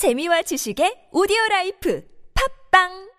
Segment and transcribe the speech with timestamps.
[0.00, 3.10] 재미와 지식의 오디오 라이프 팝빵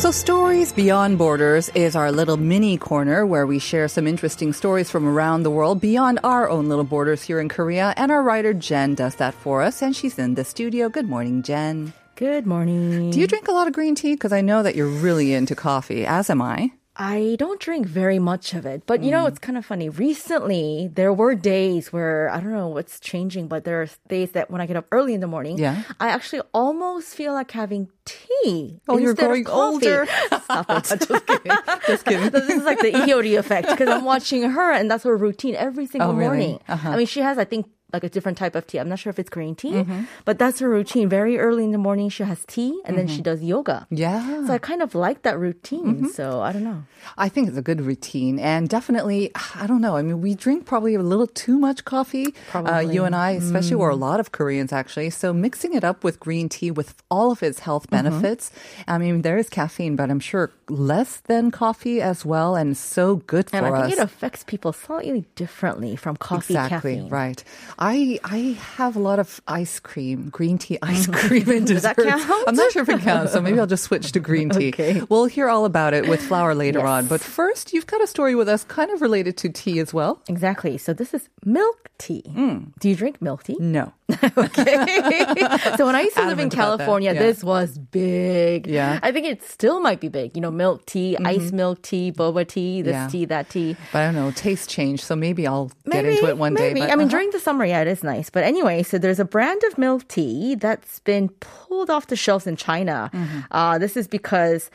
[0.00, 4.88] So, Stories Beyond Borders is our little mini corner where we share some interesting stories
[4.88, 7.92] from around the world beyond our own little borders here in Korea.
[7.98, 10.88] And our writer Jen does that for us, and she's in the studio.
[10.88, 11.92] Good morning, Jen.
[12.20, 13.10] Good morning.
[13.10, 14.12] Do you drink a lot of green tea?
[14.12, 16.70] Because I know that you're really into coffee, as am I.
[16.94, 19.12] I don't drink very much of it, but you Mm.
[19.12, 19.88] know, it's kind of funny.
[19.88, 24.50] Recently, there were days where I don't know what's changing, but there are days that
[24.50, 25.80] when I get up early in the morning, Yeah.
[25.98, 28.80] I actually almost feel like having tea.
[28.86, 30.06] Oh, you're growing older.
[30.44, 30.84] Stop it.
[31.08, 31.52] Just kidding.
[31.86, 32.28] Just kidding.
[32.36, 35.86] this is like the Iori effect because I'm watching her and that's her routine every
[35.86, 36.26] single Oh, really?
[36.28, 36.60] morning.
[36.68, 36.90] Uh-huh.
[36.90, 38.78] I mean, she has, I think, like a different type of tea.
[38.78, 40.02] I'm not sure if it's green tea, Mm-hmm.
[40.24, 41.08] but that's her routine.
[41.08, 43.86] Very early in the morning, she has tea and then she does yoga.
[43.90, 43.96] Mm-hmm.
[43.96, 44.46] Yeah.
[44.46, 45.86] So I kind of like that routine.
[45.86, 46.06] Mm-hmm.
[46.08, 46.84] So I don't know.
[47.16, 49.96] I think it's a good routine, and definitely, I don't know.
[49.96, 52.26] I mean, we drink probably a little too much coffee.
[52.26, 52.94] Uh, Probably.
[52.94, 55.08] you and I, especially, or a lot of Koreans actually.
[55.10, 57.96] So mixing it up with green tea with all of its health Mm-hmm.
[57.96, 58.50] benefits.
[58.86, 63.16] I mean, there is caffeine, but I'm sure less than coffee as well, and so
[63.26, 63.62] good for us.
[63.64, 63.88] And I us.
[63.88, 67.08] think it affects people slightly differently from coffee Exactly caffeine.
[67.08, 67.42] right.
[67.80, 71.96] I I have a lot of ice cream, green tea ice cream and Does that
[71.96, 72.24] desserts.
[72.24, 72.44] count?
[72.48, 74.68] I'm not sure if it counts, so maybe I'll just switch to green tea.
[74.68, 75.00] Okay.
[75.08, 76.88] We'll hear all about it with Flower later Yes.
[76.88, 77.06] on.
[77.06, 80.20] But first, you've got a story with us, kind of related to tea as well.
[80.28, 80.76] Exactly.
[80.78, 82.22] So this is milk tea.
[82.28, 82.72] Mm.
[82.80, 83.56] Do you drink milk tea?
[83.58, 83.92] No.
[84.36, 84.64] Okay.
[85.76, 87.20] so when I used to live in Adamant about that, California, yeah.
[87.22, 88.66] this was big.
[88.66, 88.98] Yeah.
[89.02, 90.34] I think it still might be big.
[90.34, 93.08] You know, milk tea, ice milk tea, boba tea, this Yeah.
[93.08, 93.76] tea, that tea.
[93.92, 96.80] But I don't know, taste change, so maybe I'll get into it one maybe.
[96.80, 96.86] day.
[96.86, 97.10] But, I mean, uh-huh.
[97.16, 98.28] during the summer, yeah, it is nice.
[98.30, 102.46] But anyway, so there's a brand of milk tea that's been pulled off the shelves
[102.46, 103.10] in China.
[103.12, 103.40] Mm-hmm.
[103.50, 104.70] Uh, this is because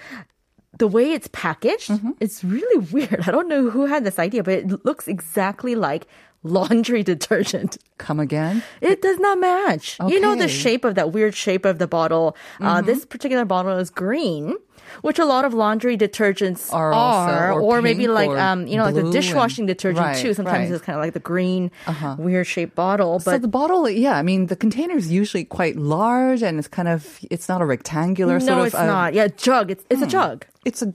[0.78, 2.12] the way it's packaged, Mm-hmm.
[2.20, 3.22] it's really weird.
[3.28, 6.08] I don't know who had this idea, but it looks exactly like
[6.46, 7.78] laundry detergent.
[7.98, 8.64] come again.
[8.82, 9.98] It does not match.
[10.08, 12.36] You know the shape of that weird shape of the bottle.
[12.62, 12.86] Uh, Mm-hmm.
[12.88, 14.56] this particular bottle is green.
[15.02, 18.78] Which a lot of laundry detergents Are are, also, or maybe like or um, you
[18.78, 20.34] know, like the dishwashing and- detergent Right, too.
[20.34, 20.66] Sometimes right.
[20.68, 20.76] Uh-huh.
[20.76, 21.72] it's kind of like the green,
[22.18, 23.20] weird shaped bottle.
[23.20, 26.68] so But the bottle, yeah, I mean, the container is usually quite large, and it's
[26.70, 28.66] kind of, it's not a rectangular no, sort of.
[28.68, 29.14] it's uh, not.
[29.16, 29.72] Yeah, jug.
[29.72, 30.46] It's it's a jug.
[30.66, 30.94] It's a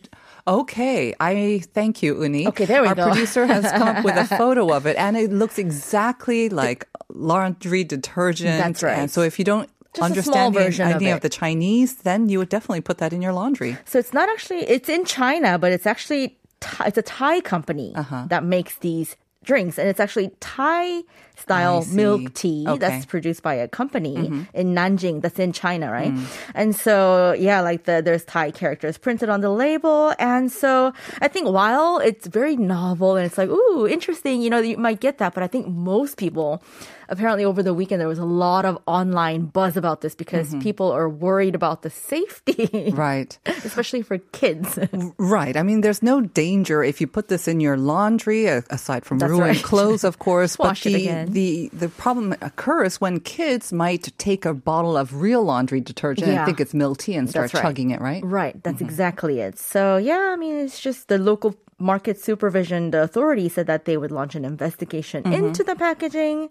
[0.50, 1.14] okay.
[1.20, 2.46] I thank you, Uni.
[2.48, 3.06] Okay, there we Our go.
[3.08, 7.84] producer has come up with a photo of it, and it looks exactly like laundry
[7.84, 8.58] detergent.
[8.58, 8.98] That's right.
[8.98, 12.28] And so, if you don't Just understand the version of idea of, the Chinese, then
[12.28, 13.76] you would definitely put that in your laundry.
[13.84, 14.60] So it's not actually.
[14.68, 16.36] It's in China, but it's actually
[16.86, 18.26] it's a Thai company Uh-huh.
[18.28, 21.02] that makes these drinks, and it's actually Thai
[21.36, 22.72] style milk tea Okay.
[22.72, 22.80] Mm-hmm.
[22.80, 26.12] that's produced by a company in Nanjing that's in China, right?
[26.54, 30.92] And so yeah, like the there's Thai characters printed on the label, and so
[31.22, 35.00] I think while it's very novel and it's like ooh interesting, you know, you might
[35.00, 36.62] get that, but I think most people.
[37.10, 40.90] Apparently, over the weekend, there was a lot of online buzz about this because people
[40.92, 42.54] are worried about the safety.
[42.54, 42.96] Mm-hmm.
[43.00, 43.38] Right.
[43.46, 44.78] especially for kids.
[45.16, 45.56] Right.
[45.56, 49.30] I mean, there's no danger if you put this in your laundry, aside from That's
[49.30, 49.64] ruined right.
[49.64, 50.58] clothes, of course.
[50.58, 51.32] Wash but it the, again.
[51.32, 56.44] the the problem occurs when kids might take a bottle of real laundry detergent and
[56.44, 57.62] think it's milk tea and start right.
[57.62, 58.22] chugging it, right?
[58.24, 59.58] right, that's exactly it.
[59.58, 63.96] So, yeah, I mean, it's just the local market supervision, the authority said that they
[63.96, 65.32] would launch an investigation mm-hmm.
[65.32, 66.50] into the packaging.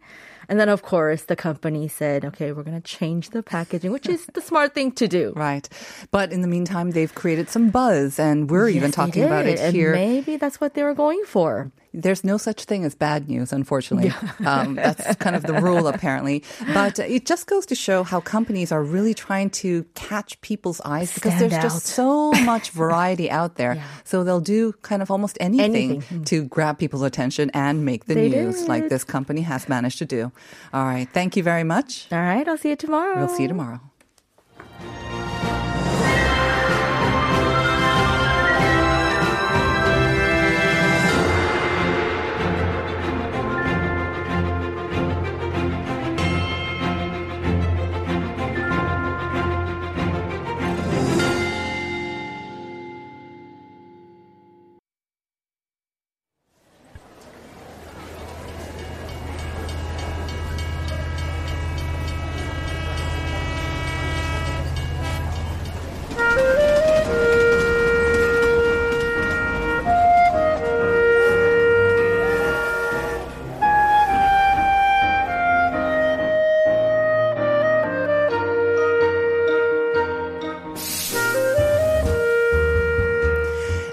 [0.49, 4.09] And then, of course, the company said, okay, we're going to change the packaging, which
[4.09, 5.31] is the smart thing to do.
[5.35, 5.69] Right.
[6.09, 9.45] But in the meantime, they've created some buzz, and we're even Yes, they talking about
[9.45, 9.93] it and here.
[9.93, 11.71] maybe that's what they were going for.
[11.91, 14.13] There's no such thing as bad news, unfortunately.
[14.45, 16.43] Um, that's kind of the rule, apparently.
[16.73, 21.11] But it just goes to show how companies are really trying to catch people's eyes
[21.13, 21.61] because Stand there's out.
[21.63, 23.83] just so much variety out there.
[24.03, 26.23] So they'll do kind of almost anything, Anything.
[26.25, 30.05] to grab people's attention and make the They news, like this company has managed to
[30.05, 30.31] do.
[30.73, 31.07] All right.
[31.11, 32.07] Thank you very much.
[32.11, 33.17] All right, I'll see you tomorrow.
[33.17, 33.79] We'll see you tomorrow.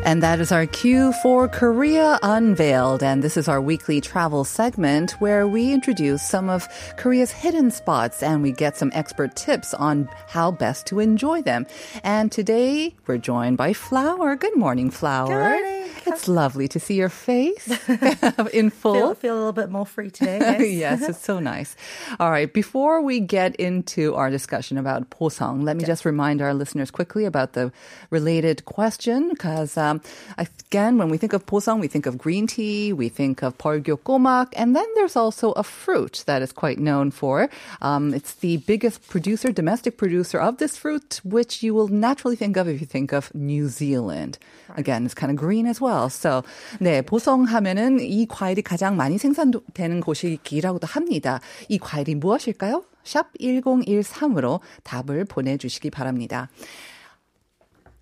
[0.06, 3.02] And that is our cue for Korea Unveiled.
[3.02, 8.22] And this is our weekly travel segment where we introduce some of Korea's hidden spots
[8.22, 11.66] and we get some expert tips on how best to enjoy them.
[12.04, 14.36] And today we're joined by Flower.
[14.36, 15.56] Good morning, Flower.
[15.56, 15.76] Good morning.
[16.06, 17.66] It's lovely to see your face
[18.52, 18.94] in full.
[18.94, 20.70] Feel, feel a little bit more free today.
[20.70, 21.00] Yes.
[21.00, 21.74] yes, it's so nice.
[22.20, 26.54] All right, before we get into our discussion about Boseong, let me just remind our
[26.54, 27.72] listeners quickly about the
[28.10, 32.46] related question because um, um, again, when we think of Boseong, we think of green
[32.46, 37.10] tea, we think of pargyokomak, and then there's also a fruit that is quite known
[37.10, 37.48] for.
[37.80, 42.56] Um, it's the biggest producer, domestic producer of this fruit, which you will naturally think
[42.56, 44.38] of if you think of New Zealand.
[44.76, 46.10] Again, it's kind of green as well.
[46.10, 46.42] So,
[46.80, 51.40] 네, 보성 하면은 이 과일이 가장 많이 생산되는 곳이기라고도 합니다.
[51.68, 52.84] 이 과일이 무엇일까요?
[53.04, 56.48] 샵 1013으로 답을 보내주시기 바랍니다.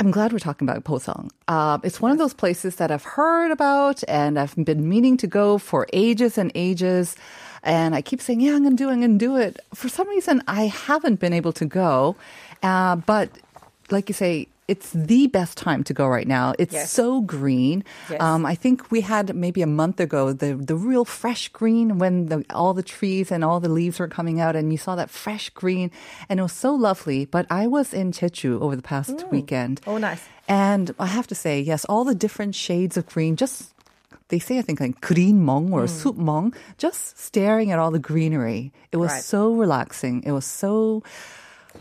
[0.01, 1.31] I'm glad we're talking about Boseong.
[1.47, 5.27] Uh, it's one of those places that I've heard about and I've been meaning to
[5.27, 7.17] go for ages and ages.
[7.63, 9.61] And I keep saying, yeah, I'm going to do it, I'm going to do it.
[9.73, 12.17] For some reason, I haven't been able to go.
[12.63, 13.31] Uh, but
[13.91, 16.55] like you say, it's the best time to go right now.
[16.59, 16.91] It's Yes.
[16.91, 17.85] so green.
[18.11, 18.21] Yes.
[18.21, 22.27] Um, I think we had maybe a month ago the the real fresh green when
[22.27, 25.11] the, all the trees and all the leaves were coming out, and you saw that
[25.11, 25.91] fresh green,
[26.29, 27.27] and it was so lovely.
[27.27, 29.81] But I was in Jeju over the past weekend.
[29.87, 30.23] Oh, nice.
[30.49, 33.73] And I have to say, yes, all the different shades of green, just
[34.29, 37.99] they say I think like green mong or soup mong, just staring at all the
[37.99, 38.73] greenery.
[38.93, 39.23] It was Right.
[39.23, 40.23] so relaxing.
[40.25, 41.03] It was so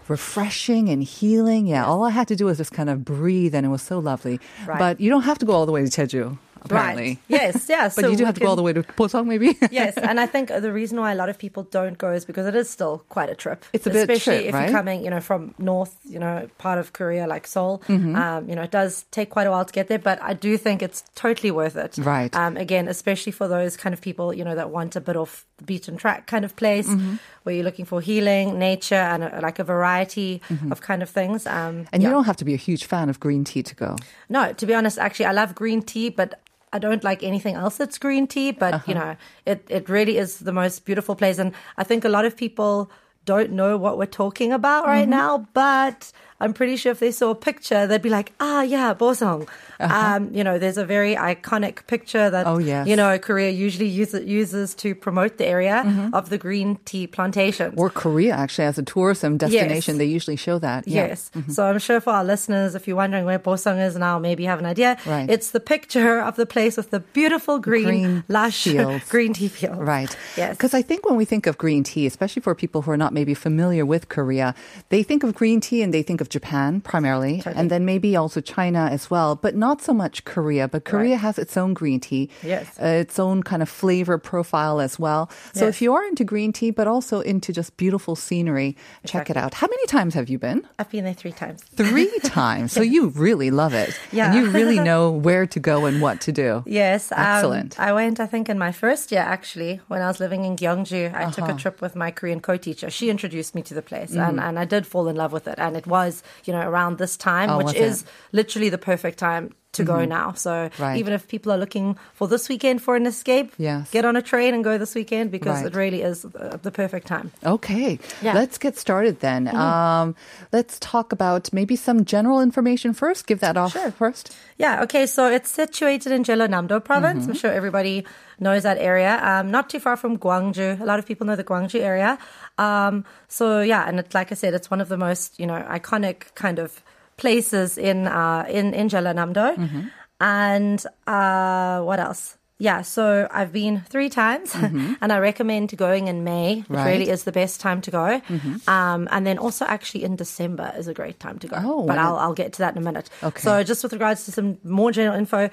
[0.08, 1.68] refreshing and healing.
[1.68, 4.00] Yeah, all I had to do was just kind of breathe, and it was so
[4.00, 4.40] lovely.
[4.66, 4.80] Right.
[4.80, 7.08] But you don't have to go all the way to Jeju, apparently.
[7.08, 7.20] Right.
[7.28, 7.84] Yes, yeah.
[7.96, 9.58] But so you do have to go all the way to Boseong, maybe.
[9.72, 12.46] yes, and I think the reason why a lot of people don't go is because
[12.48, 13.66] it is still quite a trip.
[13.74, 14.64] It's a bit especially trip, if right?
[14.70, 17.82] you're coming, you know, from north, you know, part of Korea like Seoul.
[17.88, 18.16] Mm-hmm.
[18.16, 20.58] Um, you know, it does take quite a while to get there, but I do
[20.58, 21.98] think it's totally worth it.
[21.98, 22.34] Right.
[22.36, 25.46] Um, again, especially for those kind of people, you know, that want a bit off
[25.58, 27.16] the beaten track kind of place Mm-hmm.
[27.44, 31.46] where you're looking for healing, nature, and a, like a variety of kind of things.
[31.48, 31.84] Um, Mm-hmm.
[31.94, 32.10] And yeah.
[32.10, 33.96] you don't have to be a huge fan of green tea to go.
[34.30, 36.40] No, to be honest, actually, I love green tea, but
[36.76, 38.52] I don't like anything else that's green tea.
[38.52, 38.84] But Uh-huh.
[38.88, 39.16] you know,
[39.46, 42.90] it it really is the most beautiful place, and I think a lot of people
[43.26, 45.20] don't know what we're talking about right Mm-hmm.
[45.22, 45.48] now.
[45.54, 49.48] But I'm pretty sure if they saw a picture, they'd be like, "Ah, yeah, Boseong."
[49.80, 52.56] Um, you know, there's a very iconic picture that Uh-huh.
[52.56, 52.88] Oh, yes.
[52.88, 55.84] you know Korea usually uses uses to promote the area
[56.14, 57.72] of the green tea plantations.
[57.74, 57.80] Mm-hmm.
[57.82, 60.00] Or Korea, actually, as a tourism destination, Yes.
[60.00, 60.88] they usually show that.
[60.88, 61.08] Yeah.
[61.08, 61.40] Mm-hmm.
[61.48, 61.56] Yes.
[61.56, 64.50] So I'm sure for our listeners, if you're wondering where Boseong is now, maybe you
[64.50, 64.98] have an idea.
[65.06, 65.30] Right.
[65.30, 69.10] It's the picture of the place with the beautiful green, Green lush fields.
[69.10, 69.80] green tea fields.
[69.80, 70.16] Right.
[70.38, 70.52] Yes.
[70.56, 73.12] Because I think when we think of green tea, especially for people who are not
[73.14, 74.56] maybe familiar with Korea,
[74.90, 78.40] they think of green tea and they think of Japan primarily, and then maybe also
[78.42, 80.66] China as well, but not so much Korea.
[80.74, 82.66] But Korea has its own green tea, Yes.
[82.82, 85.30] uh, its own kind of flavor profile as well.
[85.54, 85.76] So Yes.
[85.76, 88.70] if you are into green tea, but also into just beautiful scenery,
[89.12, 89.52] check it out.
[89.62, 90.60] How many times have you been?
[90.80, 91.60] I've been there three times.
[91.76, 92.12] Three
[92.42, 92.72] times.
[92.72, 93.92] So you really love it.
[94.12, 94.26] Yeah.
[94.26, 96.50] And you really know where to go and what to do.
[96.66, 97.12] Yes.
[97.12, 97.72] um, Excellent.
[97.80, 101.04] I went, I think, in my first year, actually, when I was living in Gyeongju.
[101.14, 101.58] I took Uh-huh.
[101.58, 102.88] a trip with my Korean co teacher.
[102.98, 104.30] She introduced me to the place, Mm-hmm.
[104.30, 105.58] and, and I did fall in love with it.
[105.66, 106.13] And it was,
[106.46, 107.82] you know, around this time, Oh, which is it?
[107.82, 110.34] is literally the perfect time to go now.
[110.34, 110.98] So Right.
[110.98, 113.90] even if people are looking for this weekend for an escape, Yes.
[113.92, 115.66] get on a train and go this weekend because Right.
[115.68, 116.22] it really is
[116.62, 117.32] the perfect time.
[117.46, 118.34] Okay, Yeah.
[118.34, 119.48] let's get started then.
[119.54, 120.16] Um,
[120.52, 123.28] let's talk about maybe some general information first.
[123.28, 123.92] Give that off Sure.
[123.92, 124.36] first.
[124.58, 127.28] Yeah, okay, so it's situated in Jeollanam-do province.
[127.28, 128.06] I'm sure everybody
[128.40, 129.20] knows that area.
[129.24, 130.80] Um, not too far from Gwangju.
[130.82, 132.18] A lot of people know the Gwangju area.
[132.58, 135.60] Um, so yeah, and it's like I said, it's one of the most you know
[135.70, 136.82] iconic kind of
[137.18, 139.90] places in uh, in in Jeollanam-do.
[140.20, 142.38] And uh, what else?
[142.60, 144.56] Yeah, so I've been three times,
[145.02, 146.64] and I recommend going in May.
[146.86, 148.22] It really is the best time to go.
[148.68, 151.58] Um, and then also actually in December is a great time to go.
[151.60, 153.10] Oh, but I'll, I'll get to that in a minute.
[153.22, 153.42] Okay.
[153.42, 155.50] So just with regards to some more general info,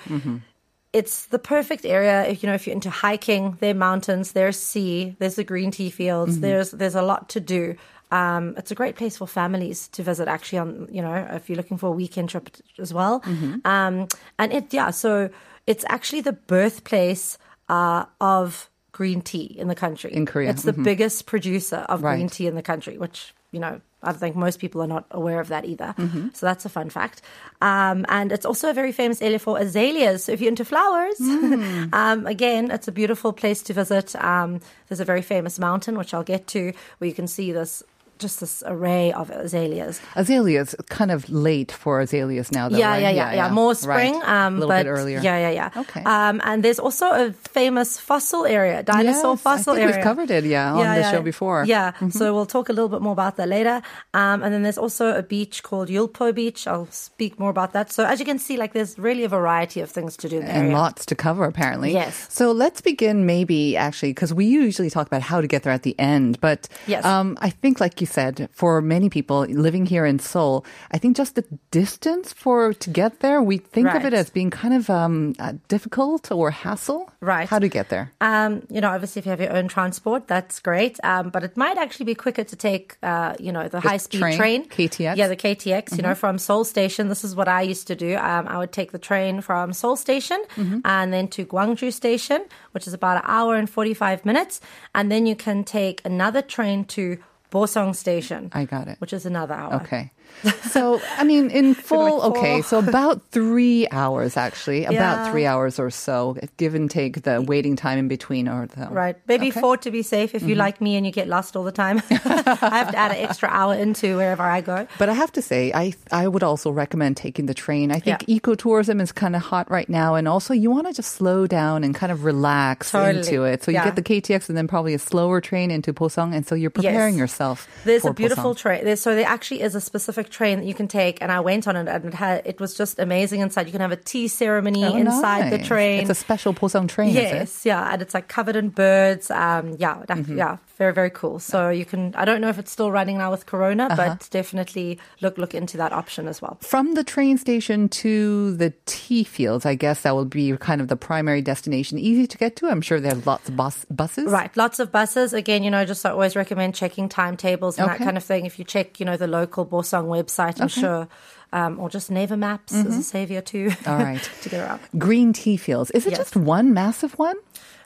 [0.92, 3.56] it's the perfect area if you know if you're into hiking.
[3.60, 6.38] There are mountains, there's sea, there's the green tea fields.
[6.40, 7.76] There's there's a lot to do.
[8.10, 10.28] Um, it's a great place for families to visit.
[10.28, 13.22] Actually, on you know if you're looking for a weekend trip as well.
[13.64, 15.30] Um, and it yeah, so
[15.66, 17.38] it's actually the birthplace
[17.68, 20.12] uh, of green tea in the country.
[20.12, 23.80] In Korea, it's the biggest producer of green tea in the country, which you know
[24.02, 25.94] I think most people are not aware of that either.
[25.98, 26.28] Mm-hmm.
[26.32, 27.20] So that's a fun fact.
[27.60, 30.24] Um, and it's also a very famous area for azaleas.
[30.24, 31.92] So if you're into flowers, Mm.
[32.02, 34.16] um, again, it's a beautiful place to visit.
[34.16, 37.82] Um, there's a very famous mountain, which I'll get to, where you can see this
[38.20, 40.00] just this array of azaleas.
[40.14, 42.78] Azaleas, kind of late for azaleas now, though.
[42.78, 43.02] yeah, right?
[43.02, 44.28] yeah, yeah, yeah, More spring, Right.
[44.46, 45.20] um, a little but bit earlier.
[45.20, 45.80] Yeah, yeah, yeah.
[45.82, 46.02] Okay.
[46.04, 49.96] Um, and there's also a famous fossil area, dinosaur Yes, fossil I think area.
[49.96, 51.62] we've covered it, yeah, on the show before.
[51.62, 51.70] Mm-hmm.
[51.70, 53.82] Yeah, so we'll talk a little bit more about that later.
[54.14, 56.66] Um, and then there's also a beach called Yulpo Beach.
[56.66, 57.90] I'll speak more about that.
[57.92, 60.44] So as you can see, like there's really a variety of things to do in
[60.46, 61.92] the and lots to cover apparently.
[61.92, 62.26] Yes.
[62.30, 65.82] So let's begin maybe actually because we usually talk about how to get there at
[65.82, 67.04] the end, but Yes.
[67.04, 71.16] um, I think like you said, for many people living here in Seoul, I think
[71.16, 74.90] just the distance for to get there, we think of it as being kind of
[74.90, 77.10] um, uh, difficult or hassle.
[77.20, 77.48] Right.
[77.48, 78.12] How to get there?
[78.20, 80.98] Um, you know, obviously, if you have your own transport, that's great.
[81.04, 84.20] Um, but it might actually be quicker to take, uh, you know, the, high speed
[84.20, 85.16] train, train, KTX?
[85.16, 85.96] Yeah, the KTX.
[85.96, 87.08] You know, from Seoul Station.
[87.08, 88.16] This is what I used to do.
[88.16, 90.42] Um, I would take the train from Seoul Station
[90.84, 94.60] and then to Gwangju Station, which is about an hour and forty five minutes,
[94.94, 97.18] and then you can take another train to
[97.50, 98.50] Boseong Station.
[98.52, 99.00] I got it.
[99.00, 99.75] Which is another hour.
[99.83, 100.12] Okay.
[100.70, 105.78] So, I mean, in full, like, okay, so about three hours actually, about three hours
[105.80, 108.87] or so, give and take the waiting time in between or the.
[108.88, 109.16] Right.
[109.26, 109.60] Maybe Okay.
[109.60, 110.58] four to be safe if you mm-hmm.
[110.60, 112.00] like me and you get lost all the time.
[112.10, 114.87] I have to add an extra hour into wherever I go.
[114.99, 117.90] But I have to say, I I would also recommend taking the train.
[117.90, 118.38] I think Yeah.
[118.38, 121.82] ecotourism is kind of hot right now, and also you want to just slow down
[121.84, 123.18] and kind of relax Totally.
[123.18, 123.64] into it.
[123.64, 123.84] So you Yeah.
[123.84, 127.14] get the KTX and then probably a slower train into Boseong, and so you're preparing
[127.14, 127.20] Yes.
[127.20, 127.66] yourself.
[127.84, 128.58] There's a beautiful Boseong.
[128.58, 128.84] train.
[128.84, 131.66] There's, so there actually is a specific train that you can take, and I went
[131.66, 133.66] on it, and it had it was just amazing inside.
[133.66, 136.00] You can have a tea ceremony Oh, inside the train.
[136.00, 137.20] It's a special Boseong train, is it?
[137.34, 139.30] yes, yeah, and it's like covered in birds.
[139.30, 140.36] Um, yeah, that- Mm-hmm.
[140.36, 141.38] yeah, very very cool.
[141.38, 142.14] So you can.
[142.14, 143.96] I don't know if it's still running now with Corona, Uh-huh.
[143.96, 146.58] but definitely look look into that option as well.
[146.60, 150.88] From the train station to the tea fields, I guess that will be kind of
[150.88, 151.98] the primary destination.
[151.98, 152.66] Easy to get to.
[152.68, 154.26] I'm sure there are lots of bus, buses.
[154.26, 155.32] Right, lots of buses.
[155.32, 158.44] Again, you know, just I always recommend checking timetables and that kind of thing.
[158.46, 160.80] If you check, you know, the local Boseong website, I'm Okay.
[160.82, 161.08] sure,
[161.52, 163.68] um, or just Naver Maps is a savior too.
[163.70, 163.90] Mm-hmm.
[163.90, 164.22] All right.
[164.42, 164.80] to get around.
[164.98, 165.90] Green tea fields.
[165.92, 166.18] Is it Yes.
[166.18, 167.36] just one massive one?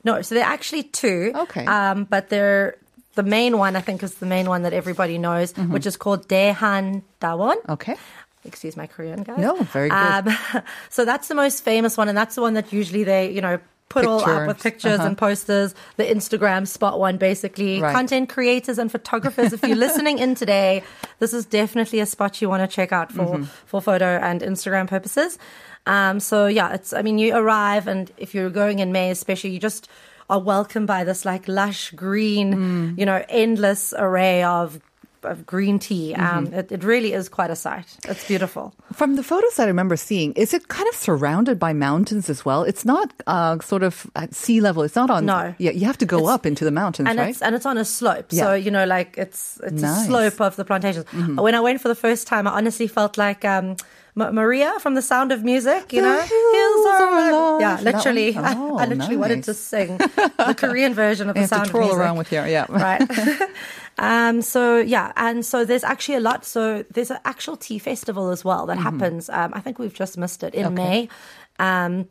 [0.05, 1.33] No, so they're actually two.
[1.35, 1.65] Okay.
[1.65, 2.77] Um, but they're
[3.15, 3.77] the main one.
[3.77, 5.73] I think is the main one that everybody knows, Mm-hmm.
[5.73, 7.57] which is called Daehan Dawon.
[7.69, 7.97] Okay.
[8.45, 9.39] Excuse my Korean, guys.
[9.39, 9.97] No, very good.
[9.97, 10.37] Um,
[10.91, 13.59] so that's the most famous one, and that's the one that usually they, you know.
[13.95, 15.09] Put all up with Pictures, pictures uh-huh.
[15.09, 17.81] and posters, the Instagram spot one basically.
[17.81, 17.95] Right.
[17.95, 20.83] Content creators and photographers, if you're listening in today,
[21.21, 23.45] this is definitely a spot you want to check out for, Mm-hmm.
[23.67, 25.39] for photo and Instagram purposes.
[25.87, 29.51] Um, so yeah, it's, I mean, you arrive and if you're going in May, especially,
[29.51, 29.89] you just
[30.31, 32.99] are welcomed by this like lush green, Mm.
[32.99, 34.81] you know, endless array of,
[35.25, 36.15] of green tea.
[36.17, 36.39] Mm-hmm.
[36.39, 37.97] Um, it, it really is quite a sight.
[38.09, 38.75] It's beautiful.
[38.93, 42.45] From the photos that I remember seeing, is it kind of surrounded by mountains as
[42.45, 42.63] well?
[42.63, 44.83] It's not uh, sort of at sea level.
[44.83, 45.27] It's not on.
[45.27, 45.55] No.
[45.59, 47.31] Yeah, you have to go It's- up into the mountains, and right?
[47.31, 48.27] it's and it's on a slope.
[48.31, 48.45] Yeah.
[48.45, 49.91] So you know, like it's it's Nice.
[50.07, 50.15] Mm-hmm.
[50.15, 51.07] a slope of the plantations.
[51.13, 53.77] When I went for the first time, I honestly felt like um,
[54.17, 55.93] Maria from The Sound of Music.
[55.93, 57.61] You The know, hills are alive.
[57.61, 58.33] yeah, literally.
[58.33, 58.45] one?
[58.51, 61.97] I, Oh, I literally wanted to sing the Korean version of The Sound of Music.
[61.97, 62.67] around with you, yeah.
[62.69, 63.03] right.
[63.99, 66.45] um, so yeah, and so there's actually a lot.
[66.45, 69.29] So there's an actual tea festival as well that happens.
[69.31, 70.79] Um, I think we've just missed it in Mm-hmm.
[70.79, 71.09] Okay.
[71.09, 71.09] May.
[71.59, 72.09] Um,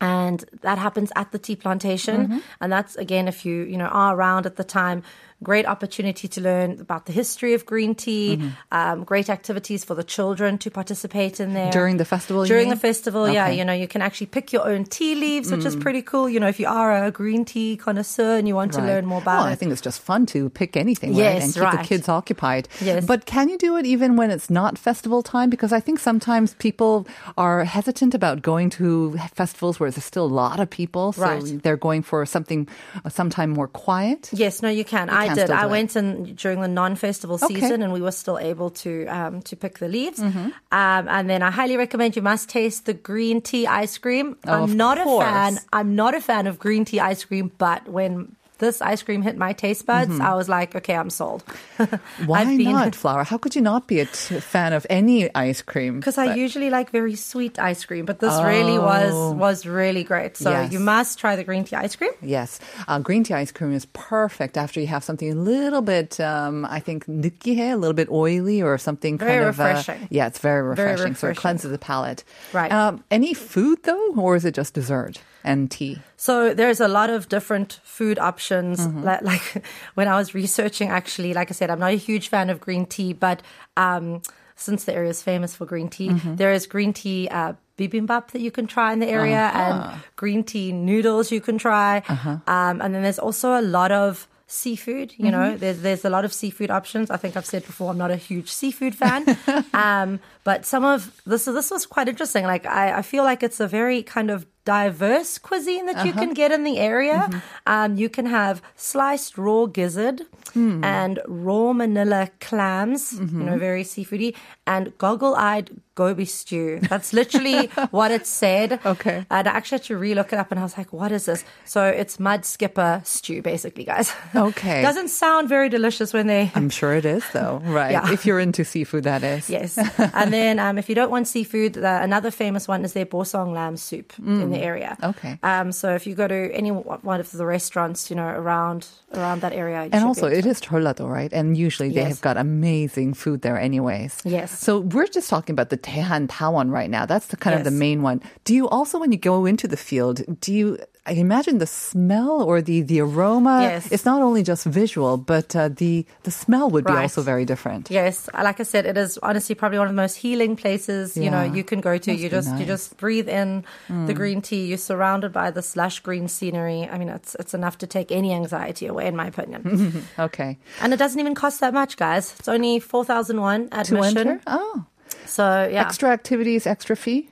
[0.00, 2.38] and that happens at the tea plantation, Mm-hmm.
[2.60, 5.02] and that's again if you you know are around at the time.
[5.42, 8.36] Great opportunity to learn about the history of green tea.
[8.36, 8.48] Mm-hmm.
[8.70, 12.68] Um, great activities for the children to participate in there During the festival, you During
[12.68, 13.54] the festival, yeah, Okay.
[13.54, 13.58] Mm.
[13.58, 16.28] you know you can actually pick your own tea leaves, which is pretty cool.
[16.28, 19.20] You know, if you are a green tea connoisseur and you want to learn more
[19.20, 19.52] about well, it.
[19.52, 21.18] I think it's just fun to pick anything, right?
[21.40, 22.68] Yes, And keep the kids occupied.
[22.80, 23.04] Yes.
[23.04, 25.50] But can you do it even when it's not festival time?
[25.50, 27.06] Because I think sometimes people
[27.36, 31.12] are hesitant about going to festivals where there's still a lot of people.
[31.12, 31.62] So Right.
[31.62, 32.68] they're going for something
[33.04, 34.30] uh, sometime more quiet.
[34.32, 35.08] Yes, no, you can.
[35.08, 35.50] You I can did.
[35.50, 37.54] I went in during the non-festival Okay.
[37.54, 40.18] season, and we were still able to um, to pick the leaves.
[40.20, 40.38] Mm-hmm.
[40.72, 44.36] Um, and then I highly recommend you must taste the green tea ice cream.
[44.46, 45.24] Oh, I'm not course.
[45.24, 45.58] a fan.
[45.72, 49.37] I'm not a fan of green tea ice cream, but when this ice cream hit
[49.37, 51.45] my taste buds, I was like, okay, I'm sold.
[51.77, 52.25] Mm-hmm.
[52.25, 53.23] Why I've been- not, Flower?
[53.23, 55.99] How could you not be a t- fan of any ice cream?
[55.99, 60.03] Because I But- usually like very sweet ice cream, but this really was was really
[60.03, 60.37] great.
[60.37, 60.53] So Oh.
[60.65, 60.71] Yes.
[60.73, 62.09] you must try the green tea ice cream.
[62.19, 66.17] Yes, uh, green tea ice cream is perfect after you have something a little bit,
[66.19, 69.59] um, I think, 느끼해, a little bit oily or something Very kind of.
[69.59, 70.07] uh, refreshing.
[70.09, 71.13] yeah, it's very Very refreshing.
[71.13, 71.41] So it refreshing.
[71.41, 72.23] cleanses the palate.
[72.53, 72.71] Right.
[72.73, 75.98] Um, any food though, or is it just dessert And tea?
[76.16, 78.80] So there's a lot of different food options.
[78.80, 79.02] Mm-hmm.
[79.04, 82.50] Like, like when I was researching, actually, like I said, I'm not a huge fan
[82.50, 83.42] of green tea, but
[83.76, 84.22] um,
[84.56, 86.36] since the area is famous for green tea, Mm-hmm.
[86.36, 89.90] there is green tea uh, bibimbap that you can try in the area, Uh-huh.
[89.92, 92.02] and green tea noodles you can try.
[92.46, 95.14] Um, and then there's also a lot of seafood.
[95.16, 97.10] You know, there's there's a lot of seafood options.
[97.10, 99.24] I think I've said before I'm not a huge seafood fan,
[99.72, 102.44] um, but some of this this was quite interesting.
[102.44, 106.20] Like I, I feel like it's a very kind of diverse cuisine that you uh-huh.
[106.20, 107.26] can get in the area.
[107.28, 107.38] Mm-hmm.
[107.66, 110.22] Um, you can have sliced raw gizzard
[110.52, 110.84] hmm.
[110.84, 113.58] and raw manila clams, you know, mm-hmm.
[113.58, 116.78] very seafoody, and goggle-eyed goby stew.
[116.82, 118.80] That's literally what it said.
[118.84, 119.26] Okay.
[119.30, 121.44] And I actually had to re-look it up, and I was like, "What is this?"
[121.64, 124.12] So it's mud skipper stew, basically, guys.
[124.34, 124.82] Okay.
[124.88, 127.60] Doesn't sound very delicious when they I'm sure it is, though.
[127.72, 127.92] Right.
[127.92, 128.12] Yeah.
[128.12, 129.48] If you're into seafood, that is.
[129.48, 129.78] Yes.
[129.98, 133.52] and then um, if you don't want seafood, the, another famous one is their bosong
[133.52, 134.96] lamb soup in the area.
[135.02, 135.10] Mm.
[135.10, 135.38] Okay.
[135.42, 139.40] Um, so if you go to any one of the restaurants, you know, around around
[139.42, 139.88] that area.
[139.92, 141.32] And also, it is Jeollado, right?
[141.32, 142.08] And usually they Yes.
[142.08, 144.20] have got amazing food there, anyways.
[144.24, 144.58] Yes.
[144.58, 147.04] So we're just talking about the Daehan Dawon right now.
[147.06, 148.20] That's the kind of the main one.
[148.44, 150.78] Do you also, when you go into the field, do you?
[151.04, 153.62] I imagine the smell or the the aroma.
[153.62, 153.90] Yes.
[153.90, 157.90] It's not only just visual, but uh, the the smell would be also very different.
[157.90, 161.28] Yes, like I said, it is honestly probably one of the most healing places you
[161.28, 162.10] know you can go to.
[162.12, 162.62] Must you just you nice.
[162.62, 162.66] Mm.
[162.66, 163.64] just breathe in
[164.06, 164.66] the green tea.
[164.66, 166.86] You're surrounded by this lush green scenery.
[166.88, 170.06] I mean, it's it's enough to take any anxiety away, in my opinion.
[170.18, 170.56] Okay.
[170.80, 172.32] and it doesn't even cost that much, guys.
[172.38, 174.18] It's only four thousand one To admission.
[174.18, 174.40] enter?
[174.46, 174.84] Oh,
[175.26, 177.28] So yeah, extra activities, extra fee.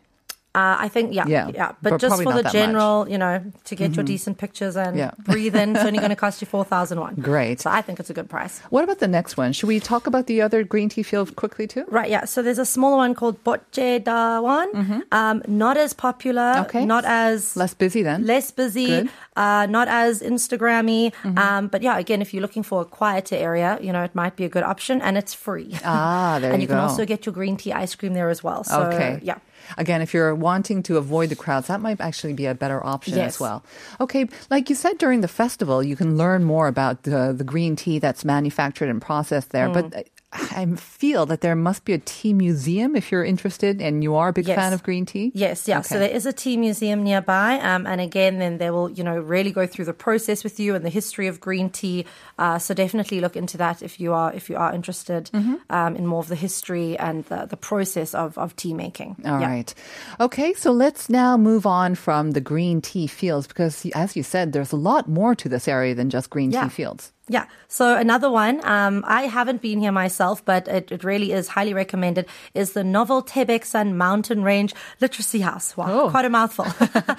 [0.53, 2.53] Uh, I think yeah, Yeah, yeah, but But, just for the that much.
[2.53, 2.59] Mm-hmm.
[2.67, 3.35] general, you know,
[3.69, 5.13] to get your decent pictures and Yeah.
[5.31, 7.15] breathe in, it's only going to cost you four thousand won.
[7.15, 7.61] Great.
[7.61, 8.59] So I think it's a good price.
[8.71, 9.53] What about the next one?
[9.53, 11.85] Should we talk about the other green tea field quickly too?
[11.89, 12.25] Right, yeah.
[12.25, 15.03] So there's a smaller one called Botche Dawan.
[15.13, 16.67] Um, not as popular, Mm-hmm.
[16.77, 16.85] Okay.
[16.85, 18.27] not as Less busy then.
[18.27, 19.11] less busy, Good.
[19.37, 21.13] uh, not as Instagrammy.
[21.39, 24.35] Um, but yeah, again, if you're looking for a quieter area, you know, it might
[24.37, 25.77] be a good option, and it's free.
[25.85, 26.55] Ah, there you go.
[26.55, 26.83] and you you can go.
[26.91, 28.65] also get your green tea ice cream there as well.
[28.65, 29.21] So okay.
[29.23, 29.39] yeah.
[29.79, 33.15] Again, if you're wanting to avoid the crowds, that might actually be a better option
[33.19, 33.65] as well.
[34.01, 37.77] Okay, like you said during the festival, you can learn more about the, the green
[37.77, 39.69] tea that's manufactured and processed there.
[39.69, 39.97] But Mm.
[39.99, 44.15] I I feel that there must be a tea museum if you're interested and you
[44.15, 44.57] are a big Yes.
[44.57, 45.33] fan of green tea.
[45.35, 45.81] Yes, yeah.
[45.81, 49.19] So there is a tea museum nearby, um, and again, then they will, you know,
[49.19, 52.05] really go through the process with you and the history of green tea.
[52.39, 55.55] Uh, so definitely look into that if you are if you are interested Mm-hmm.
[55.71, 59.17] um, in more of the history and the, the process of, of tea making.
[59.25, 59.47] All Yeah.
[59.49, 59.75] right.
[60.21, 64.53] Okay, so let's now move on from the green tea fields because, as you said,
[64.53, 66.65] there's a lot more to this area than just green Yeah.
[66.65, 67.13] tea fields.
[67.29, 67.47] Yeah.
[67.69, 71.73] So another one, um, I haven't been here myself, but it, it really is highly
[71.73, 75.77] recommended, is the novel Taebaeksan Mountain Range Literacy House.
[75.77, 76.11] Wow, oh.
[76.11, 76.67] quite a mouthful.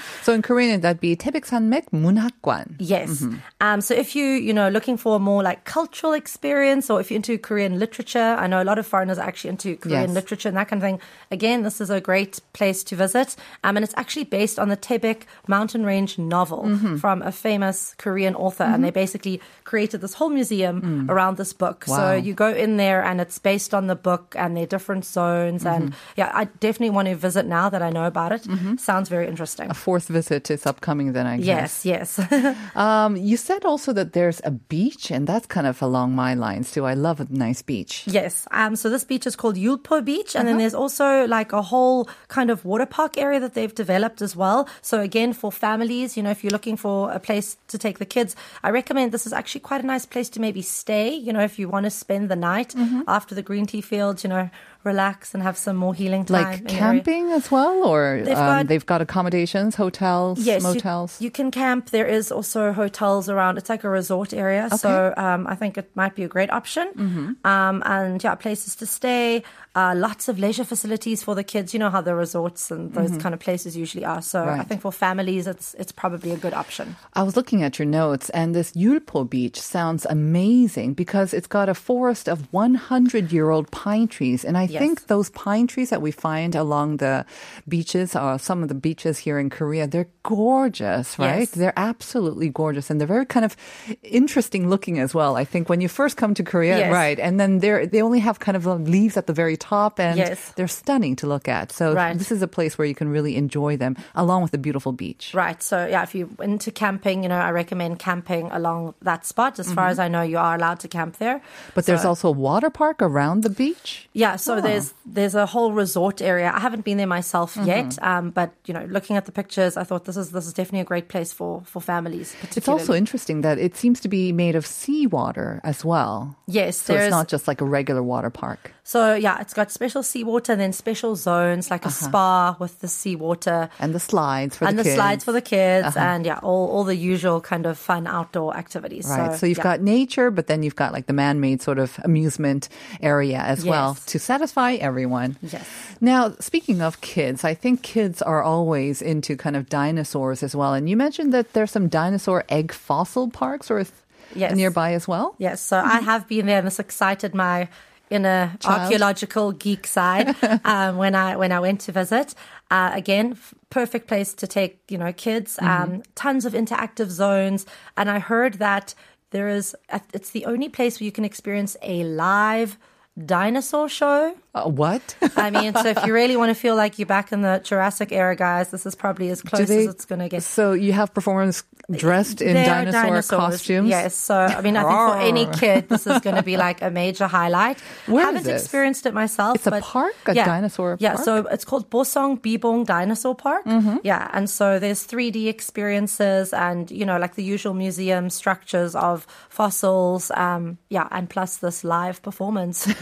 [0.24, 2.76] so in Korean, that'd be Taebeksanmek Munhakwan.
[2.80, 3.22] Yes.
[3.22, 3.38] Mm-hmm.
[3.62, 7.16] Um, so if you, you know, looking for more like cultural experience or if you're
[7.16, 10.14] into Korean literature, I know a lot of foreigners are actually into Korean yes.
[10.14, 11.00] literature and that kind of thing.
[11.32, 13.38] Again, this is a great place to visit.
[13.64, 16.98] Um, and it's actually based on the Taebaek Mountain Range novel mm-hmm.
[16.98, 18.66] from a famous Korean author.
[18.66, 18.74] Mm-hmm.
[18.74, 21.86] And they basically created this whole museum around this book.
[21.86, 21.90] Mm.
[21.90, 21.98] Wow.
[21.98, 25.06] So you go in there and it's based on the book and there are different
[25.06, 25.66] zones.
[25.66, 26.20] And Mm-hmm.
[26.20, 28.44] yeah, I definitely want to visit now that I know about it.
[28.80, 29.70] Sounds very interesting.
[29.70, 31.86] A fourth visit is upcoming then, I guess.
[31.86, 32.56] Yes, yes.
[32.76, 36.72] Um, you said also that there's a beach, and that's kind of along my lines
[36.72, 36.86] too.
[36.86, 38.04] I love a nice beach.
[38.08, 38.48] Yes.
[38.52, 40.36] Um, so this beach is called Yulpo Beach.
[40.36, 40.62] And then Uh-huh.
[40.62, 44.68] there's also like a whole kind of water park area that they've developed as well.
[44.82, 48.06] So again, for families, you know, if you're looking for a place to take the
[48.06, 51.14] kids, I recommend this is actually quite a nice place to maybe stay.
[51.14, 53.02] You know, if you want to spend the night Mm-hmm.
[53.08, 54.50] after the green tea fields, you know,
[54.84, 56.44] relax and have some more healing time.
[56.44, 56.80] Like in the area.
[56.80, 61.22] camping as well, or They've um, got- they've got accommodations, hotels, Yes, motels.
[61.22, 61.90] You, can camp.
[61.92, 63.58] There is also hotels around.
[63.58, 66.88] It's like a resort area, so um, I think it might be a great option.
[66.96, 67.46] Mm-hmm.
[67.48, 69.44] Um, and yeah, places to stay.
[69.74, 71.74] Uh, lots of leisure facilities for the kids.
[71.74, 74.22] You know how the resorts and those kind of places usually are.
[74.22, 74.68] So I Mm-hmm.
[74.68, 76.96] Think for families, it's it's probably a good option.
[77.14, 81.70] I was looking at your notes, and this Yulpo beach sounds amazing because it's got
[81.70, 84.44] a forest of 100 year old pine trees.
[84.46, 84.82] And I Yes.
[84.82, 87.26] think those pine trees that we find along the
[87.68, 91.40] beaches, or some of the beaches here in Korea, they're gorgeous, right?
[91.48, 91.52] Yes.
[91.52, 92.90] They're absolutely gorgeous.
[92.90, 93.56] And they're very kind of
[94.04, 95.36] interesting looking as well.
[95.36, 96.92] I think when you first come to Korea, Yes.
[96.92, 97.20] right?
[97.20, 100.18] And then they're, they only have kind of uh, leaves at the very top, and
[100.56, 101.72] they're stunning to look at.
[101.72, 102.18] So Right.
[102.18, 105.34] this is a place where you can really enjoy them along with the beautiful beach.
[105.34, 105.62] Right.
[105.62, 109.60] So yeah, if you're into camping, you know, I recommend camping along that spot.
[109.60, 111.42] As far as I know, you are allowed to camp there.
[111.76, 114.08] But there's also a water park around the beach.
[114.14, 116.52] Yeah, so there's there's a whole resort area.
[116.54, 117.68] I haven't been there myself Mm-hmm.
[117.68, 120.54] yet, um, but you know, looking at the pictures, I thought this is this is
[120.54, 122.36] definitely a great place for for families.
[122.56, 126.36] It's also interesting that it seems to be made of seawater as well.
[126.48, 128.72] yes, So it's not just like a regular water park.
[128.84, 132.06] so yeah, it's got special seawater and then special zones like a Uh-huh.
[132.08, 133.70] spa with the seawater.
[133.80, 134.96] And the slides for and the the kids.
[134.96, 139.06] slides for the kids, and yeah, all, all the usual kind of fun outdoor activities.
[139.08, 139.38] Right.
[139.40, 139.64] So, you've yeah.
[139.72, 142.70] got nature, but then you've got like the man-made sort of amusement
[143.02, 145.38] area as well to satisfy everyone.
[145.42, 145.68] Yes.
[146.00, 150.74] Now, speaking of kids, I think kids are always into kind of dinosaurs as well.
[150.74, 153.86] And you mentioned that there's some dinosaur egg fossil parks or
[154.34, 154.56] Yes.
[154.56, 155.36] nearby as well.
[155.40, 157.68] Yes, so I have been there, and this excited my
[158.10, 158.82] inner Child.
[158.82, 160.36] archaeological geek side
[160.66, 162.34] um, when I when I went to visit.
[162.70, 165.60] Uh, again, f- perfect place to take you know kids.
[165.62, 167.66] Um, tons of interactive zones,
[167.98, 168.96] and I heard that
[169.32, 169.76] there is
[170.14, 172.78] it's the only place where you can experience a live
[173.22, 174.36] dinosaur show.
[174.54, 175.16] Uh, what?
[175.36, 178.12] I mean, so if you really want to feel like you're back in the Jurassic
[178.12, 180.44] era, guys, this is probably as close as it's going to get.
[180.44, 181.64] So you have performers
[181.98, 183.28] dressed in dinosaur dinosaurs.
[183.30, 183.90] costumes?
[183.90, 184.16] Yes.
[184.16, 186.90] So, I mean, I think for any kid, this is going to be like a
[186.90, 187.80] major highlight.
[188.08, 189.56] Where I haven't experienced it myself.
[189.56, 190.14] It's a but park?
[190.28, 190.46] A yeah.
[190.46, 191.14] dinosaur Yeah.
[191.16, 191.26] park?
[191.26, 193.66] So it's called Boseong Bibong Dinosaur Park.
[193.66, 193.98] Mm-hmm.
[194.04, 194.30] Yeah.
[194.34, 200.32] And so there's 3D experiences and, you know, like the usual museum structures of fossils.
[200.32, 201.08] Um, yeah.
[201.12, 202.88] And plus this live performance.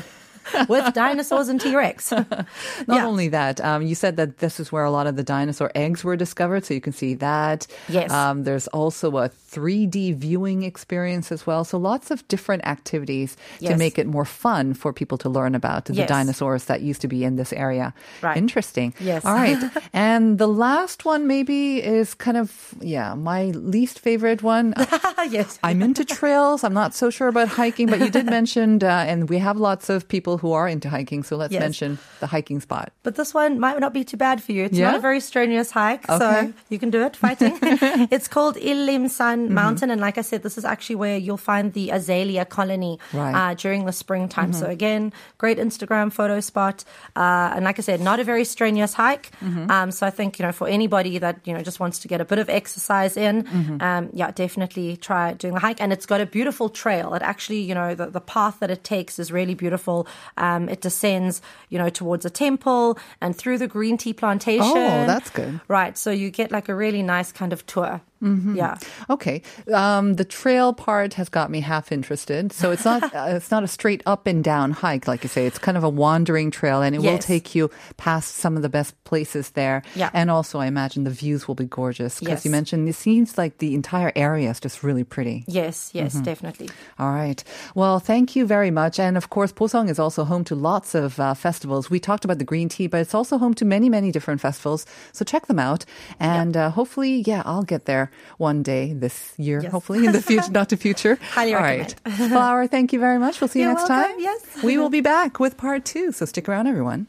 [0.67, 2.11] With dinosaurs and T Rex.
[2.11, 2.47] Not
[2.87, 3.05] Yeah.
[3.05, 6.03] only that, um, you said that this is where a lot of the dinosaur eggs
[6.03, 7.67] were discovered, so you can see that.
[7.87, 8.11] Yes.
[8.11, 11.63] Um, there's also a 3D viewing experience as well.
[11.63, 15.85] So lots of different activities to make it more fun for people to learn about
[15.85, 16.07] the Yes.
[16.09, 17.93] dinosaurs that used to be in this area.
[18.21, 18.37] Right.
[18.37, 18.93] Interesting.
[18.99, 19.25] Yes.
[19.25, 19.57] All right.
[19.93, 24.73] and the last one maybe is kind of, yeah, my least favorite one.
[25.29, 25.59] yes.
[25.63, 26.63] I'm into trails.
[26.63, 29.89] I'm not so sure about hiking, but you did mention, uh, and we have lots
[29.89, 31.23] of people who are into hiking.
[31.23, 31.61] So let's Yes.
[31.61, 32.91] mention the hiking spot.
[33.03, 34.63] But this one might not be too bad for you.
[34.65, 34.87] It's Yeah?
[34.91, 36.17] not a very strenuous hike, Okay.
[36.19, 37.57] so you can do it fighting.
[38.15, 39.53] it's called Ilim San Mm-hmm.
[39.53, 43.33] Mountain, and like I said, this is actually where you'll find the azalea colony Right.
[43.33, 43.35] Mm-hmm.
[43.35, 44.53] uh, during the springtime.
[44.53, 46.83] So again, great Instagram photo spot,
[47.15, 49.31] uh, and like I said, not a very strenuous hike.
[49.43, 49.69] Mm-hmm.
[49.71, 52.21] Um, so I think you know for anybody that you know just wants to get
[52.21, 53.81] a bit of exercise in, Mm-hmm.
[53.81, 55.81] um, yeah, definitely try doing the hike.
[55.81, 57.13] And it's got a beautiful trail.
[57.13, 60.07] It actually, you know, the, the path that it takes is really beautiful.
[60.37, 64.63] Um, it descends, you know, towards a temple and through the green tea plantation.
[64.63, 65.59] Oh, that's good.
[65.67, 65.97] Right.
[65.97, 68.01] So you get like a really nice kind of tour.
[68.21, 68.55] Mm-hmm.
[68.55, 68.77] Yeah.
[69.09, 69.41] Okay,
[69.73, 72.51] um, the trail part has got me half interested.
[72.51, 75.45] So it's not uh, it's not a straight up and down hike, like you say.
[75.45, 78.69] It's kind of a wandering trail, and it will take you past some of the
[78.69, 79.81] best places there.
[79.95, 80.09] Yeah.
[80.13, 82.45] and also I imagine the views will be gorgeous because Yes.
[82.45, 85.43] you mentioned it seems like the entire area is just really pretty.
[85.47, 85.91] Yes.
[85.93, 86.13] Yes.
[86.13, 86.23] Mm-hmm.
[86.23, 86.69] Definitely.
[86.99, 87.43] All right.
[87.75, 88.99] Well, thank you very much.
[88.99, 91.89] And of course, Boseong is also home to lots of uh, festivals.
[91.89, 94.85] We talked about the green tea, but it's also home to many, many different festivals.
[95.11, 95.85] So check them out.
[96.19, 99.71] And uh, hopefully, yeah, I'll get there one day this year, Yes.
[99.71, 101.17] hopefully in the future, not the future.
[101.33, 101.95] Highly All recommend.
[102.05, 102.29] right.
[102.29, 103.39] Flower, thank you very much.
[103.41, 104.11] We'll see you You're next welcome.
[104.11, 104.19] time.
[104.21, 104.63] Yes.
[104.63, 106.11] We will be back with part two.
[106.11, 107.07] So stick around, everyone.